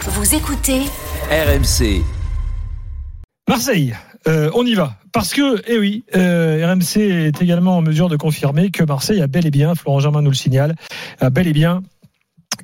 Vous 0.00 0.34
écoutez 0.34 0.80
RMC. 1.30 2.02
Marseille, 3.48 3.94
euh, 4.28 4.50
on 4.54 4.64
y 4.64 4.74
va. 4.74 4.94
Parce 5.12 5.34
que, 5.34 5.62
eh 5.66 5.78
oui, 5.78 6.04
euh, 6.16 6.66
RMC 6.66 7.00
est 7.00 7.42
également 7.42 7.76
en 7.76 7.82
mesure 7.82 8.08
de 8.08 8.16
confirmer 8.16 8.70
que 8.70 8.82
Marseille 8.84 9.20
a 9.20 9.26
bel 9.26 9.46
et 9.46 9.50
bien, 9.50 9.74
Florent 9.74 10.00
Germain 10.00 10.22
nous 10.22 10.30
le 10.30 10.36
signale, 10.36 10.74
a 11.20 11.30
bel 11.30 11.46
et 11.48 11.52
bien 11.52 11.82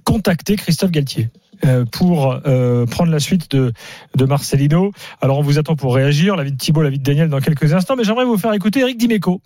contacté 0.04 0.56
Christophe 0.56 0.90
Galtier. 0.90 1.28
euh, 1.64 1.84
pour 1.90 2.38
euh, 2.46 2.84
prendre 2.86 3.10
la 3.10 3.18
suite 3.18 3.50
de, 3.50 3.72
de 4.14 4.24
Marcelino. 4.26 4.92
Alors 5.22 5.38
on 5.38 5.42
vous 5.42 5.58
attend 5.58 5.74
pour 5.74 5.94
réagir, 5.94 6.36
la 6.36 6.44
vie 6.44 6.52
de 6.52 6.56
Thibault, 6.58 6.82
la 6.82 6.90
vie 6.90 6.98
de 6.98 7.02
Daniel 7.02 7.28
dans 7.30 7.40
quelques 7.40 7.72
instants, 7.72 7.96
mais 7.96 8.04
j'aimerais 8.04 8.26
vous 8.26 8.36
faire 8.36 8.52
écouter 8.52 8.80
Eric 8.80 8.98
Dimeco, 8.98 9.40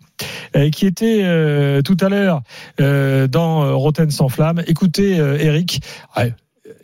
euh, 0.56 0.70
qui 0.70 0.86
était 0.86 1.20
euh, 1.22 1.82
tout 1.82 1.96
à 2.00 2.08
l'heure 2.08 2.42
euh, 2.80 3.26
dans 3.28 3.78
Rotten 3.78 4.10
sans 4.10 4.28
flamme. 4.28 4.62
Écoutez 4.66 5.18
euh, 5.20 5.38
Eric, 5.38 5.82
Ouais, 6.16 6.34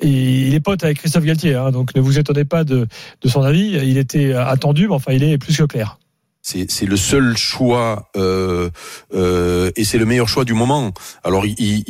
il 0.02 0.54
est 0.54 0.60
pote 0.60 0.84
avec 0.84 0.98
Christophe 0.98 1.24
Galtier, 1.24 1.54
hein, 1.54 1.70
donc 1.70 1.94
ne 1.94 2.00
vous 2.00 2.18
étonnez 2.18 2.44
pas 2.44 2.64
de, 2.64 2.86
de 3.20 3.28
son 3.28 3.42
avis. 3.42 3.78
Il 3.82 3.98
était 3.98 4.32
attendu, 4.34 4.88
mais 4.88 4.94
enfin 4.94 5.12
il 5.12 5.24
est 5.24 5.38
plus 5.38 5.56
que 5.56 5.64
clair. 5.64 5.98
C'est 6.46 6.86
le 6.86 6.96
seul 6.96 7.36
choix 7.36 8.08
euh, 8.16 8.70
euh, 9.12 9.72
et 9.74 9.82
c'est 9.82 9.98
le 9.98 10.04
meilleur 10.04 10.28
choix 10.28 10.44
du 10.44 10.54
moment. 10.54 10.92
Alors 11.24 11.44
il, 11.44 11.82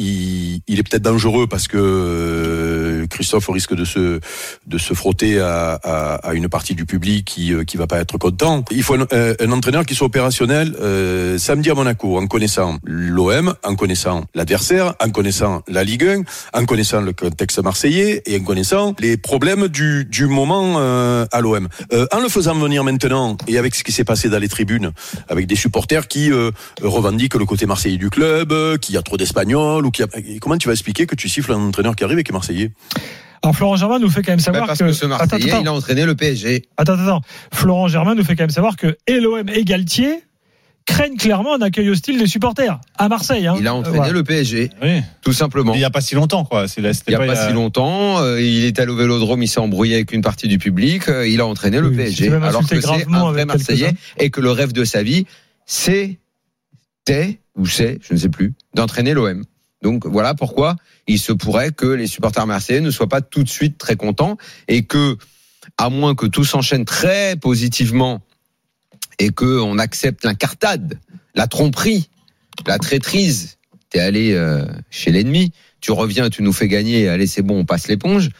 il, 0.66 0.78
est 0.78 0.82
peut-être 0.82 1.02
dangereux 1.02 1.46
parce 1.46 1.68
que 1.68 1.76
euh, 1.76 2.55
Christophe 3.16 3.48
risque 3.48 3.74
de 3.74 3.84
se 3.84 4.20
de 4.66 4.78
se 4.78 4.92
frotter 4.92 5.40
à, 5.40 5.80
à, 5.82 6.14
à 6.16 6.34
une 6.34 6.48
partie 6.48 6.74
du 6.74 6.84
public 6.84 7.24
qui 7.24 7.52
euh, 7.54 7.64
qui 7.64 7.78
va 7.78 7.86
pas 7.86 7.98
être 7.98 8.18
content. 8.18 8.62
Il 8.70 8.82
faut 8.82 8.94
un, 8.94 9.06
euh, 9.12 9.34
un 9.40 9.52
entraîneur 9.52 9.86
qui 9.86 9.94
soit 9.94 10.06
opérationnel 10.06 10.76
euh, 10.80 11.38
samedi 11.38 11.70
à 11.70 11.74
Monaco 11.74 12.18
en 12.18 12.26
connaissant 12.26 12.78
l'OM, 12.84 13.54
en 13.64 13.74
connaissant 13.74 14.24
l'adversaire, 14.34 14.94
en 15.02 15.10
connaissant 15.10 15.62
la 15.66 15.82
Ligue 15.82 16.04
1, 16.04 16.60
en 16.60 16.64
connaissant 16.66 17.00
le 17.00 17.12
contexte 17.14 17.58
marseillais 17.62 18.22
et 18.26 18.38
en 18.38 18.44
connaissant 18.44 18.94
les 18.98 19.16
problèmes 19.16 19.68
du 19.68 20.04
du 20.04 20.26
moment 20.26 20.74
euh, 20.78 21.24
à 21.32 21.40
l'OM. 21.40 21.68
Euh, 21.92 22.06
en 22.12 22.20
le 22.20 22.28
faisant 22.28 22.54
venir 22.54 22.84
maintenant 22.84 23.36
et 23.46 23.56
avec 23.56 23.74
ce 23.74 23.82
qui 23.82 23.92
s'est 23.92 24.04
passé 24.04 24.28
dans 24.28 24.38
les 24.38 24.48
tribunes, 24.48 24.92
avec 25.28 25.46
des 25.46 25.56
supporters 25.56 26.06
qui 26.08 26.30
euh, 26.30 26.50
revendiquent 26.82 27.34
le 27.34 27.46
côté 27.46 27.66
marseillais 27.66 27.96
du 27.96 28.10
club, 28.10 28.52
euh, 28.52 28.76
qu'il 28.76 28.94
y 28.94 28.98
a 28.98 29.02
trop 29.02 29.16
d'Espagnols 29.16 29.86
ou 29.86 29.90
qu'il 29.90 30.04
y 30.04 30.34
a... 30.34 30.38
Comment 30.40 30.58
tu 30.58 30.68
vas 30.68 30.72
expliquer 30.74 31.06
que 31.06 31.14
tu 31.14 31.28
siffles 31.28 31.52
un 31.52 31.68
entraîneur 31.68 31.96
qui 31.96 32.04
arrive 32.04 32.18
et 32.18 32.24
qui 32.24 32.32
est 32.32 32.34
marseillais? 32.34 32.70
Alors 33.42 33.54
Florent 33.56 33.76
Germain 33.76 33.98
nous 33.98 34.10
fait 34.10 34.22
quand 34.22 34.32
même 34.32 34.38
Bah, 34.38 34.44
savoir 34.44 34.66
parce 34.66 34.78
que, 34.78 34.92
ce 34.92 35.06
Marseillais, 35.06 35.50
attends, 35.50 35.60
il 35.62 35.68
a 35.68 35.72
entraîné 35.72 36.04
le 36.04 36.14
PSG. 36.14 36.64
attends, 36.76 36.94
attends, 36.94 37.02
attends. 37.04 37.20
Florent 37.52 37.88
Germain 37.88 38.14
nous 38.14 38.24
fait 38.24 38.34
quand 38.36 38.44
même 38.44 38.50
savoir 38.50 38.76
que 38.76 38.96
et 39.06 39.20
l'OM 39.20 39.48
et 39.48 39.64
Galtier 39.64 40.22
craignent 40.86 41.16
clairement 41.16 41.54
un 41.56 41.60
accueil 41.62 41.90
hostile 41.90 42.16
des 42.18 42.28
supporters 42.28 42.78
à 42.96 43.08
Marseille. 43.08 43.46
Hein. 43.48 43.56
Il 43.58 43.66
a 43.66 43.74
entraîné 43.74 43.96
Euh, 43.96 44.00
voilà. 44.02 44.12
le 44.12 44.22
PSG, 44.22 44.70
Oui. 44.80 45.00
tout 45.20 45.32
simplement. 45.32 45.74
Il 45.74 45.78
n'y 45.78 45.84
a 45.84 45.90
pas 45.90 46.00
si 46.00 46.14
longtemps, 46.14 46.44
quoi. 46.44 46.68
C'est 46.68 46.80
la- 46.80 46.92
Il 46.92 46.96
n'y 47.08 47.14
a 47.16 47.18
pas, 47.18 47.26
la- 47.26 47.48
si 47.48 47.52
longtemps, 47.52 48.20
euh, 48.20 48.40
il 48.40 48.64
est 48.64 48.78
allé 48.78 48.92
au 48.92 48.96
Vélodrome, 48.96 49.42
il 49.42 49.48
s'est 49.48 49.58
embrouillé 49.58 49.96
avec 49.96 50.12
une 50.12 50.22
partie 50.22 50.46
du 50.46 50.58
public, 50.58 51.08
euh, 51.08 51.26
il 51.26 51.40
a 51.40 51.46
entraîné 51.46 51.80
le 51.80 51.88
Oui, 51.88 51.96
PSG, 51.96 52.32
alors 52.32 52.60
que 52.62 52.68
c'est 52.68 52.78
gravement 52.78 53.18
un 53.28 53.32
vrai 53.32 53.40
avec 53.42 53.46
Marseillais 53.48 53.94
et 54.18 54.30
que 54.30 54.40
le 54.40 54.52
rêve 54.52 54.72
de 54.72 54.84
sa 54.84 55.02
vie, 55.02 55.26
c'était 55.66 57.40
ou 57.56 57.66
c'est, 57.66 57.98
je 58.06 58.14
ne 58.14 58.18
sais 58.18 58.28
plus, 58.28 58.54
d'entraîner 58.74 59.12
l'OM. 59.12 59.42
Donc 59.82 60.06
voilà 60.06 60.34
pourquoi 60.34 60.76
il 61.06 61.18
se 61.18 61.32
pourrait 61.32 61.70
que 61.72 61.86
les 61.86 62.06
supporters 62.06 62.46
marseillais 62.46 62.80
ne 62.80 62.90
soient 62.90 63.08
pas 63.08 63.20
tout 63.20 63.42
de 63.44 63.48
suite 63.48 63.78
très 63.78 63.96
contents 63.96 64.36
et 64.68 64.82
que, 64.84 65.16
à 65.78 65.90
moins 65.90 66.14
que 66.14 66.26
tout 66.26 66.44
s'enchaîne 66.44 66.84
très 66.84 67.36
positivement 67.36 68.22
et 69.18 69.30
que 69.30 69.60
on 69.60 69.78
accepte 69.78 70.24
l'incartade, 70.24 70.98
la 71.34 71.46
tromperie, 71.46 72.08
la 72.66 72.78
traîtrise, 72.78 73.58
t'es 73.90 74.00
allé 74.00 74.32
euh, 74.32 74.64
chez 74.90 75.10
l'ennemi, 75.12 75.52
tu 75.80 75.92
reviens, 75.92 76.30
tu 76.30 76.42
nous 76.42 76.52
fais 76.52 76.68
gagner, 76.68 77.08
allez 77.08 77.26
c'est 77.26 77.42
bon, 77.42 77.58
on 77.60 77.64
passe 77.64 77.88
l'éponge. 77.88 78.30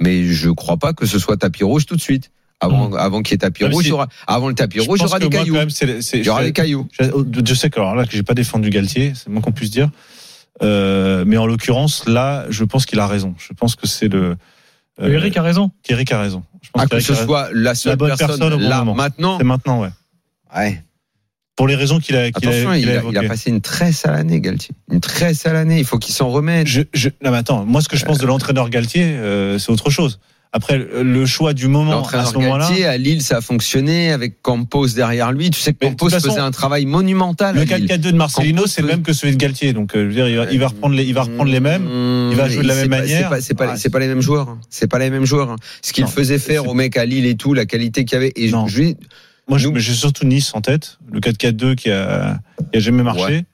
Mais 0.00 0.24
je 0.24 0.48
crois 0.50 0.76
pas 0.76 0.92
que 0.92 1.06
ce 1.06 1.18
soit 1.18 1.36
tapis 1.36 1.64
rouge 1.64 1.84
tout 1.86 1.96
de 1.96 2.00
suite. 2.00 2.30
Avant, 2.60 2.92
avant 2.94 3.22
qu'il 3.22 3.32
y 3.32 3.36
ait 3.36 3.38
tapis 3.38 3.64
rouge, 3.64 3.84
si- 3.84 3.92
aura, 3.92 4.08
avant 4.26 4.48
le 4.48 4.54
tapis 4.54 4.80
rouge, 4.80 4.98
il 5.00 5.02
y 5.02 5.06
aura 5.06 5.18
des 5.20 5.26
moi, 5.26 5.38
cailloux. 5.44 5.54
Il 6.18 6.26
y 6.26 6.28
aura 6.28 6.40
je- 6.40 6.46
des 6.46 6.52
cailloux. 6.52 6.88
je 6.98 7.54
sais 7.54 7.70
que 7.70 7.78
alors 7.78 7.94
là 7.94 8.04
que 8.04 8.12
j'ai 8.12 8.22
pas 8.24 8.34
défendu 8.34 8.70
Galtier, 8.70 9.12
c'est 9.14 9.28
moins 9.28 9.40
qu'on 9.40 9.52
puisse 9.52 9.70
dire. 9.70 9.90
Euh, 10.62 11.24
mais 11.26 11.36
en 11.36 11.46
l'occurrence, 11.46 12.06
là, 12.08 12.46
je 12.50 12.64
pense 12.64 12.86
qu'il 12.86 12.98
a 12.98 13.06
raison. 13.06 13.34
Je 13.38 13.52
pense 13.52 13.76
que 13.76 13.86
c'est 13.86 14.08
le. 14.08 14.36
euh, 15.00 15.08
Eric 15.12 15.36
a 15.36 15.42
raison. 15.42 15.70
Eric 15.88 16.10
a 16.12 16.20
raison. 16.20 16.42
Je 16.62 16.70
pense 16.70 16.82
Ah, 16.82 16.86
que 16.86 16.90
qu'Eric 16.90 17.06
ce 17.06 17.14
soit 17.14 17.48
la 17.52 17.74
seule 17.74 17.96
bonne 17.96 18.08
personne, 18.08 18.26
personne 18.28 18.52
au 18.54 18.58
bon 18.58 18.68
là, 18.68 18.78
moment. 18.78 18.94
maintenant. 18.94 19.38
C'est 19.38 19.44
maintenant, 19.44 19.80
ouais. 19.82 19.90
Ouais. 20.56 20.82
Pour 21.56 21.66
les 21.66 21.74
raisons 21.74 21.98
qu'il 21.98 22.14
a, 22.16 22.20
a, 22.20 22.24
Attention, 22.26 22.72
il, 22.72 22.88
a 22.88 23.02
il 23.22 23.28
passé 23.28 23.50
une 23.50 23.60
très 23.60 23.90
sale 23.92 24.14
année, 24.14 24.40
Galtier. 24.40 24.74
Une 24.92 25.00
très 25.00 25.34
sale 25.34 25.56
année. 25.56 25.78
Il 25.78 25.84
faut 25.84 25.98
qu'il 25.98 26.14
s'en 26.14 26.28
remette. 26.28 26.66
Je, 26.68 26.82
je, 26.94 27.08
non, 27.24 27.30
mais 27.32 27.38
attends, 27.38 27.64
moi, 27.64 27.80
ce 27.80 27.88
que 27.88 27.96
je 27.96 28.04
pense 28.04 28.18
de 28.18 28.26
l'entraîneur 28.26 28.70
Galtier, 28.70 29.04
euh, 29.04 29.58
c'est 29.58 29.70
autre 29.72 29.90
chose. 29.90 30.20
Après, 30.52 30.78
le 30.78 31.26
choix 31.26 31.52
du 31.52 31.68
moment 31.68 32.06
à 32.08 32.24
ce 32.24 32.34
moment-là. 32.34 32.68
À 32.88 32.96
Lille, 32.96 33.20
ça 33.22 33.36
a 33.36 33.40
fonctionné 33.42 34.12
avec 34.12 34.40
Campos 34.40 34.86
derrière 34.88 35.30
lui. 35.30 35.50
Tu 35.50 35.60
sais 35.60 35.74
que 35.74 35.78
Campos 35.86 36.08
façon, 36.08 36.30
faisait 36.30 36.40
un 36.40 36.50
travail 36.50 36.86
monumental. 36.86 37.54
Le 37.54 37.60
à 37.70 37.78
Lille. 37.78 37.86
4-4-2 37.86 37.98
de 38.12 38.16
Marcelino, 38.16 38.66
c'est 38.66 38.80
le 38.80 38.88
même 38.88 39.02
que 39.02 39.12
celui 39.12 39.34
de 39.34 39.38
Galtier. 39.38 39.74
Donc, 39.74 39.94
euh, 39.94 40.04
je 40.04 40.06
veux 40.08 40.14
dire, 40.14 40.28
il 40.28 40.36
va, 40.38 40.50
il 40.50 40.58
va 40.58 40.68
reprendre 40.68 40.94
les, 40.94 41.04
il 41.04 41.12
va 41.12 41.22
reprendre 41.24 41.50
les 41.50 41.60
mêmes. 41.60 41.86
Il 42.30 42.36
va 42.36 42.48
jouer 42.48 42.62
de 42.62 42.68
la 42.68 42.74
même 42.76 42.88
pas- 42.88 42.98
manière. 43.00 43.30
C'est 43.40 43.52
pas, 43.54 43.66
pas, 43.66 43.74
Ah, 43.76 43.90
pas 43.90 43.98
les 43.98 44.06
mêmes 44.08 44.22
joueurs. 44.22 44.48
hein. 44.48 44.58
C'est 44.70 44.86
pas 44.90 44.98
les 44.98 45.10
mêmes 45.10 45.26
joueurs. 45.26 45.50
hein. 45.50 45.56
Ce 45.82 45.92
qu'il 45.92 46.06
faisait 46.06 46.38
faire 46.38 46.66
aux 46.66 46.74
mecs 46.74 46.96
à 46.96 47.04
Lille 47.04 47.26
et 47.26 47.36
tout, 47.36 47.52
la 47.52 47.66
qualité 47.66 48.04
qu'il 48.06 48.14
y 48.14 48.16
avait. 48.16 48.32
Et 48.36 48.50
Non. 48.50 48.66
je, 48.66 48.94
Moi, 49.48 49.58
j'ai 49.58 49.92
surtout 49.94 50.24
Nice 50.26 50.52
en 50.54 50.62
tête. 50.62 50.98
Le 51.12 51.20
4-4-2 51.20 51.74
qui 51.74 51.90
a, 51.90 52.38
qui 52.72 52.78
a 52.78 52.80
jamais 52.80 53.02
marché. 53.02 53.44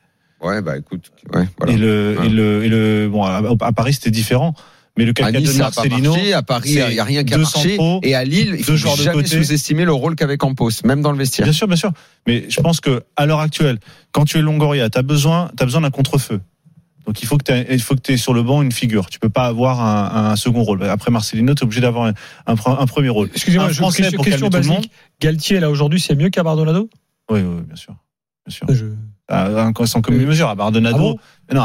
ouais, 0.43 0.63
bah 0.63 0.77
écoute, 0.79 1.11
ouais, 1.33 1.49
voilà. 1.59 1.73
Et 1.73 1.77
le, 1.77 2.13
Voilà. 2.15 2.31
et 2.31 2.33
le, 2.33 2.65
et 2.65 2.69
le, 2.69 3.09
bon, 3.11 3.25
à, 3.25 3.43
à 3.61 3.73
Paris, 3.73 3.95
c'était 3.95 4.11
différent. 4.13 4.55
Mais 4.97 5.05
le 5.05 5.11
À 5.11 5.31
4-4-2 5.33 5.39
Nice, 5.41 5.55
de 5.55 5.59
Marcelino, 5.59 6.11
marché. 6.15 6.33
À 6.35 6.43
Paris, 6.43 6.71
il 6.73 6.89
n'y 6.93 6.99
a 7.01 7.05
rien 7.05 7.25
qui 7.25 7.35
a 7.35 7.37
deux 7.37 7.43
marché. 7.43 7.71
centraux, 7.71 8.01
Et 8.05 8.15
à 8.15 8.23
Lille, 8.25 8.55
il 8.57 8.65
faut 8.65 8.77
jamais 8.77 9.27
sous-estimer 9.27 9.85
le 9.85 9.93
rôle 9.93 10.15
qu'avait 10.15 10.37
Campos, 10.37 10.71
même 10.85 11.03
dans 11.03 11.11
le 11.11 11.19
vestiaire. 11.19 11.45
Bien 11.47 11.53
sûr, 11.53 11.67
bien 11.67 11.77
sûr. 11.77 11.91
Mais 12.29 12.45
je 12.49 12.61
pense 12.61 12.81
que 12.81 13.03
à 13.17 13.27
l'heure 13.27 13.41
actuelle, 13.41 13.79
quand 14.13 14.25
tu 14.25 14.39
es 14.39 14.41
Longoria, 14.43 14.89
tu 14.91 14.99
as 14.99 15.03
besoin, 15.03 15.51
t'as 15.57 15.65
besoin 15.65 15.81
d'un 15.81 15.91
contre-feu. 15.91 16.41
Donc 17.07 17.21
il 17.23 17.27
faut 17.27 17.37
que 17.37 17.43
tu 17.45 17.73
il 17.73 17.83
faut 17.83 17.95
que 17.97 18.01
tu 18.01 18.17
sur 18.17 18.33
le 18.33 18.43
banc 18.43 18.63
une 18.63 18.73
figure. 18.73 19.11
Tu 19.11 19.19
peux 19.19 19.29
pas 19.29 19.45
avoir 19.47 19.81
un, 19.81 20.31
un 20.31 20.37
second 20.37 20.63
rôle. 20.63 20.83
Après 20.85 21.11
Marcelino, 21.11 21.55
tu 21.55 21.61
es 21.61 21.65
obligé 21.65 21.81
d'avoir 21.83 22.07
un, 22.07 22.13
un, 22.47 22.55
pre- 22.55 22.81
un 22.81 22.87
premier 22.87 23.11
rôle. 23.11 23.29
Excusez-moi, 23.35 23.71
je- 23.73 23.83
question, 23.83 24.17
pour 24.17 24.25
question 24.25 24.49
calmer 24.49 24.63
tout 24.65 24.71
le 24.71 24.75
basique. 24.77 24.91
Galtier, 25.21 25.61
là, 25.61 25.71
aujourd'hui, 25.71 26.01
c'est 26.01 26.15
mieux 26.15 26.31
qu'Abardonado? 26.31 26.89
Oui, 27.31 27.41
oui, 27.41 27.63
bien 27.67 27.77
sûr. 27.77 27.95
Bien 28.47 28.57
sûr. 28.57 28.67
Je- 28.71 28.87
À, 29.29 29.47
un- 29.67 29.87
sans 29.87 30.01
commune 30.03 30.27
mesure. 30.27 30.49
À 30.49 30.55
Bardonado. 30.55 30.97
Ah 30.97 30.99
bon? 30.99 31.19
Non, 31.53 31.61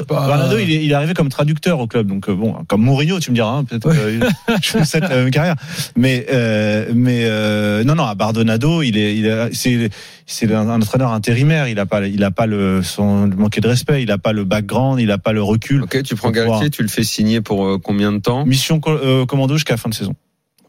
sais 0.00 0.04
pas. 0.04 0.26
Bardonado, 0.26 0.58
il, 0.58 0.70
est, 0.72 0.84
il 0.84 0.90
est 0.90 0.94
arrivé 0.94 1.14
comme 1.14 1.28
traducteur 1.28 1.78
au 1.78 1.86
club. 1.86 2.08
Donc, 2.08 2.28
euh, 2.28 2.34
bon, 2.34 2.54
comme 2.66 2.82
Mourinho, 2.82 3.20
tu 3.20 3.30
me 3.30 3.36
diras, 3.36 3.50
hein, 3.50 3.64
peut-être 3.64 3.88
fais 4.62 4.84
cette 4.84 5.04
euh, 5.04 5.30
carrière. 5.30 5.54
Mais, 5.96 6.26
euh, 6.32 6.90
mais 6.94 7.22
euh, 7.26 7.84
non, 7.84 7.94
non, 7.94 8.04
à 8.04 8.14
Bardonado, 8.16 8.82
il 8.82 8.96
est, 8.98 9.16
il 9.16 9.26
est, 9.26 9.54
c'est, 9.54 9.90
c'est 10.26 10.52
un, 10.52 10.68
un 10.68 10.80
entraîneur 10.80 11.12
intérimaire. 11.12 11.68
Il 11.68 11.78
a 11.78 11.86
pas, 11.86 12.06
il 12.08 12.24
a 12.24 12.30
pas 12.32 12.46
le, 12.46 12.82
son 12.82 13.28
manquer 13.28 13.60
de 13.60 13.68
respect. 13.68 14.02
Il 14.02 14.10
a 14.10 14.18
pas 14.18 14.32
le 14.32 14.44
background. 14.44 14.98
Il 15.00 15.10
a 15.12 15.18
pas 15.18 15.32
le 15.32 15.42
recul. 15.42 15.82
Ok, 15.84 16.02
tu 16.02 16.16
prends 16.16 16.32
pouvoir- 16.32 16.48
Galtier, 16.60 16.70
tu 16.70 16.82
le 16.82 16.88
fais 16.88 17.04
signer 17.04 17.40
pour 17.40 17.64
euh, 17.66 17.78
combien 17.78 18.10
de 18.12 18.18
temps? 18.18 18.44
Mission 18.46 18.80
co- 18.80 18.90
euh, 18.90 19.26
commando 19.26 19.54
jusqu'à 19.54 19.74
la 19.74 19.78
fin 19.78 19.88
de 19.90 19.94
saison. 19.94 20.14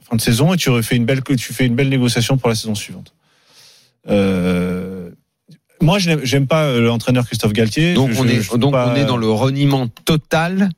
Fin 0.08 0.18
de 0.18 0.22
saison 0.22 0.54
et 0.54 0.58
tu 0.58 0.70
refais 0.70 0.96
une 0.98 1.06
belle, 1.06 1.22
tu 1.24 1.54
fais 1.54 1.66
une 1.66 1.76
belle 1.76 1.90
négociation 1.90 2.38
pour 2.38 2.50
la 2.50 2.56
saison 2.56 2.76
suivante. 2.76 3.14
Euh, 4.10 4.71
moi, 5.92 6.00
je 6.00 6.36
n'aime- 6.36 6.48
pas 6.48 6.64
euh, 6.66 6.82
l'entraîneur 6.82 7.26
Christophe 7.26 7.54
Galtier. 7.54 7.94
Donc, 7.94 8.12
Je- 8.12 8.20
on, 8.22 8.26
est, 8.28 8.42
je 8.42 8.48
trouve 8.48 8.60
donc 8.60 8.72
pas- 8.74 8.90
on 8.92 8.96
est 8.96 9.06
dans 9.06 9.18
le 9.18 9.30
reniement 9.30 9.88
total 10.06 10.70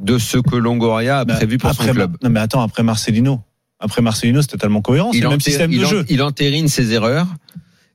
de 0.00 0.16
ce 0.18 0.38
que 0.38 0.56
Longoria 0.56 1.20
a 1.20 1.24
Bah, 1.24 1.34
prévu 1.34 1.58
pour 1.58 1.70
après, 1.70 1.86
son 1.88 1.92
club. 1.92 2.16
Non, 2.22 2.30
mais 2.30 2.40
attends, 2.40 2.62
après 2.62 2.82
Marcelino. 2.82 3.40
Après 3.80 4.00
Marcelino, 4.02 4.40
c'est 4.42 4.48
totalement 4.48 4.80
cohérent. 4.80 5.12
C'est 5.12 5.20
le 5.20 5.28
même 5.28 5.40
système 5.40 5.70
de 5.70 5.84
en- 5.84 5.88
jeu. 5.88 6.04
il 6.08 6.22
entérine 6.22 6.68
ses 6.68 6.92
erreurs. 6.92 7.26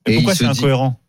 Mais 0.07 0.13
et 0.13 0.15
pourquoi 0.17 0.35
c'est 0.35 0.43
dit- 0.45 0.49
incohérent 0.51 0.99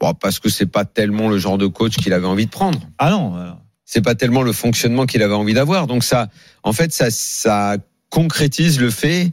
Bon, 0.00 0.14
parce 0.14 0.38
que 0.38 0.48
c'est 0.48 0.66
pas 0.66 0.84
tellement 0.84 1.28
le 1.28 1.38
genre 1.38 1.58
de 1.58 1.66
coach 1.66 1.96
qu'il 1.96 2.12
avait 2.12 2.26
envie 2.26 2.46
de 2.46 2.50
prendre. 2.50 2.78
Ah 2.98 3.10
non. 3.10 3.36
euh, 3.36 3.50
C'est 3.84 4.00
pas 4.02 4.14
tellement 4.14 4.42
le 4.42 4.52
fonctionnement 4.52 5.06
qu'il 5.06 5.22
avait 5.22 5.34
envie 5.34 5.54
d'avoir. 5.54 5.86
Donc 5.86 6.04
ça, 6.04 6.28
en 6.62 6.72
fait, 6.72 6.92
ça, 6.92 7.10
ça 7.10 7.76
concrétise 8.10 8.80
le 8.80 8.90
fait 8.90 9.32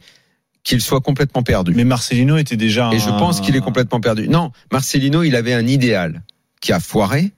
qu'il 0.66 0.80
soit 0.80 1.00
complètement 1.00 1.44
perdu. 1.44 1.72
Mais 1.76 1.84
Marcelino 1.84 2.36
était 2.38 2.56
déjà. 2.56 2.90
Et 2.92 2.98
je 2.98 3.08
pense 3.08 3.40
qu'il 3.40 3.54
est 3.54 3.60
complètement 3.60 4.00
perdu. 4.00 4.28
Non, 4.28 4.50
Marcelino, 4.72 5.22
il 5.22 5.36
avait 5.36 5.54
un 5.54 5.64
idéal 5.66 6.22
qui 6.60 6.72
a 6.72 6.80
foiré, 6.80 7.30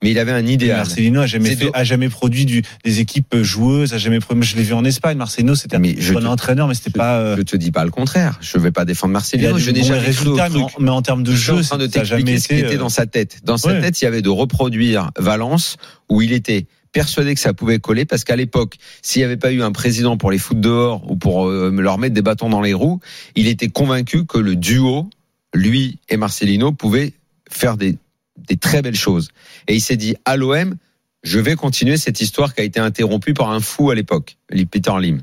mais 0.00 0.12
il 0.12 0.18
avait 0.20 0.30
un 0.30 0.46
idéal. 0.46 0.76
Marcelino 0.76 1.20
a 1.20 1.26
jamais 1.26 1.56
fait, 1.56 1.70
a 1.74 1.82
jamais 1.82 2.08
produit 2.08 2.44
du, 2.46 2.62
des 2.84 3.00
équipes 3.00 3.34
joueuses, 3.42 3.94
a 3.94 3.98
jamais 3.98 4.20
produit. 4.20 4.44
Je 4.44 4.56
l'ai 4.56 4.62
vu 4.62 4.74
en 4.74 4.84
Espagne. 4.84 5.18
Marcelino, 5.18 5.56
c'était 5.56 5.74
un 5.74 5.80
bon 5.80 5.92
te- 5.92 6.24
entraîneur, 6.26 6.68
mais 6.68 6.74
c'était 6.74 6.90
pas. 6.90 7.18
euh, 7.18 7.36
Je 7.36 7.42
te 7.42 7.56
dis 7.56 7.72
pas 7.72 7.84
le 7.84 7.90
contraire. 7.90 8.38
Je 8.40 8.56
vais 8.58 8.70
pas 8.70 8.84
défendre 8.84 9.12
Marcelino. 9.12 9.58
Je 9.58 9.72
n'ai 9.72 9.82
jamais 9.82 9.98
résultats, 9.98 10.48
mais 10.48 10.60
mais 10.78 10.90
en 10.90 11.02
termes 11.02 11.24
de 11.24 11.32
Je 11.32 11.36
jeu, 11.36 11.54
en 11.58 11.62
train 11.62 11.78
de 11.78 11.88
ça 11.88 12.04
jamais 12.04 12.22
t'expliquer 12.22 12.38
ce 12.40 12.46
qui 12.48 12.54
été. 12.54 12.66
était 12.66 12.76
euh, 12.76 12.78
dans 12.78 12.88
sa 12.90 13.06
tête. 13.06 13.40
Dans 13.42 13.56
sa 13.58 13.74
tête, 13.80 14.00
il 14.00 14.04
y 14.04 14.06
avait 14.06 14.22
de 14.22 14.28
reproduire 14.28 15.10
Valence, 15.18 15.78
où 16.08 16.22
il 16.22 16.32
était 16.32 16.68
persuadé 16.92 17.34
que 17.34 17.40
ça 17.40 17.54
pouvait 17.54 17.78
coller, 17.78 18.04
parce 18.04 18.24
qu'à 18.24 18.36
l'époque, 18.36 18.76
s'il 19.02 19.20
n'y 19.20 19.24
avait 19.24 19.36
pas 19.36 19.52
eu 19.52 19.62
un 19.62 19.72
président 19.72 20.16
pour 20.16 20.30
les 20.30 20.38
foutre 20.38 20.60
dehors 20.60 21.10
ou 21.10 21.16
pour 21.16 21.48
euh, 21.48 21.70
leur 21.70 21.98
mettre 21.98 22.14
des 22.14 22.22
bâtons 22.22 22.48
dans 22.48 22.60
les 22.60 22.74
roues, 22.74 23.00
il 23.34 23.48
était 23.48 23.68
convaincu 23.68 24.26
que 24.26 24.38
le 24.38 24.56
duo, 24.56 25.08
lui 25.54 25.98
et 26.08 26.16
Marcelino, 26.16 26.72
pouvaient 26.72 27.12
faire 27.50 27.76
des, 27.76 27.96
des 28.36 28.56
très 28.56 28.82
belles 28.82 28.96
choses. 28.96 29.28
Et 29.66 29.74
il 29.74 29.80
s'est 29.80 29.96
dit, 29.96 30.16
à 30.24 30.36
l'OM, 30.36 30.76
je 31.22 31.38
vais 31.38 31.56
continuer 31.56 31.96
cette 31.96 32.20
histoire 32.20 32.54
qui 32.54 32.60
a 32.60 32.64
été 32.64 32.80
interrompue 32.80 33.34
par 33.34 33.50
un 33.50 33.60
fou 33.60 33.90
à 33.90 33.94
l'époque, 33.94 34.38
Peter 34.70 34.92
Lim. 35.00 35.20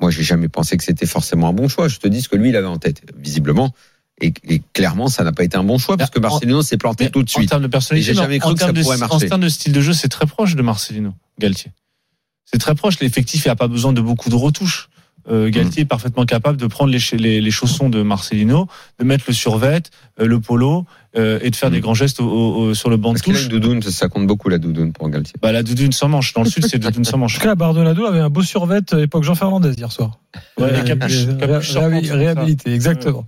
moi, 0.00 0.10
j'ai 0.10 0.22
jamais 0.22 0.48
pensé 0.48 0.76
que 0.76 0.84
c'était 0.84 1.06
forcément 1.06 1.48
un 1.48 1.52
bon 1.52 1.68
choix. 1.68 1.88
Je 1.88 1.98
te 1.98 2.08
dis 2.08 2.22
ce 2.22 2.28
que 2.28 2.36
lui, 2.36 2.50
il 2.50 2.56
avait 2.56 2.66
en 2.66 2.78
tête. 2.78 3.02
Visiblement. 3.16 3.74
Et, 4.20 4.32
et 4.48 4.62
clairement, 4.72 5.08
ça 5.08 5.24
n'a 5.24 5.32
pas 5.32 5.44
été 5.44 5.56
un 5.58 5.62
bon 5.64 5.76
choix 5.78 5.96
parce 5.96 6.10
que 6.10 6.18
En- 6.18 6.22
Marcelino 6.22 6.62
s'est 6.62 6.78
planté 6.78 7.04
Mais 7.04 7.10
tout 7.10 7.22
de 7.22 7.28
En 7.28 7.32
suite. 7.32 7.50
termes 7.50 7.62
de 7.62 7.66
personnalité, 7.68 8.14
jamais 8.14 8.36
en 8.36 8.38
cru 8.46 8.54
que 8.54 8.58
termes 8.58 8.70
ça 8.70 8.72
de- 8.72 8.82
pourrait 8.82 8.96
En 8.96 9.00
marcher. 9.00 9.28
termes 9.28 9.42
de 9.42 9.48
style 9.48 9.72
de 9.72 9.80
jeu, 9.82 9.92
c'est 9.92 10.08
très 10.08 10.26
proche 10.26 10.56
de 10.56 10.62
Marcelino, 10.62 11.12
Galtier. 11.38 11.72
C'est 12.50 12.58
très 12.58 12.74
proche. 12.74 12.98
L'effectif 13.00 13.44
n'a 13.46 13.56
pas 13.56 13.68
besoin 13.68 13.92
de 13.92 14.00
beaucoup 14.00 14.30
de 14.30 14.36
retouches. 14.36 14.88
Euh, 15.28 15.50
Galtier 15.50 15.82
est 15.82 15.86
parfaitement 15.86 16.24
capable 16.24 16.56
de 16.56 16.68
prendre 16.68 16.92
les, 16.92 17.00
ch- 17.00 17.20
les, 17.20 17.40
les 17.40 17.50
chaussons 17.50 17.88
de 17.88 18.00
Marcelino, 18.00 18.68
de 19.00 19.04
mettre 19.04 19.24
le 19.26 19.34
survêt, 19.34 19.82
euh, 20.20 20.26
le 20.26 20.38
polo 20.38 20.86
euh, 21.16 21.40
et 21.42 21.50
de 21.50 21.56
faire 21.56 21.70
Mm. 21.70 21.72
des 21.72 21.80
grands 21.80 21.94
gestes 21.94 22.20
au- 22.20 22.28
au- 22.30 22.56
au- 22.68 22.74
sur 22.74 22.90
le 22.90 22.96
banc 22.96 23.12
de 23.12 23.18
touche. 23.18 23.42
une 23.42 23.48
doudoune, 23.48 23.82
ça, 23.82 24.08
compte 24.08 24.28
beaucoup 24.28 24.48
la 24.48 24.58
doudoune 24.58 24.92
pour 24.92 25.08
Galtier. 25.10 25.34
Bah, 25.42 25.50
la 25.50 25.64
doudoune 25.64 25.90
sans 25.90 26.08
manche. 26.08 26.32
Dans 26.32 26.42
le 26.44 26.48
sud, 26.48 26.64
c'est 26.66 26.78
doudoune 26.78 27.04
sans 27.04 27.14
En 27.14 27.18
manche. 27.18 27.34
tout 27.34 27.40
cas, 27.40 27.56
Bardonado 27.56 28.04
avait 28.04 28.20
un 28.20 28.30
beau 28.30 28.42
survêt 28.44 28.78
époque 28.98 29.24
Jean 29.24 29.34
Fernandez 29.34 29.72
hier 29.76 29.90
soir. 29.90 30.20
Ouais, 30.60 30.84
capuche, 30.86 31.24
réhabilité, 32.10 32.72
exactement. 32.72 33.26